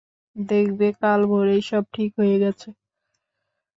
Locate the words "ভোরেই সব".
1.29-1.83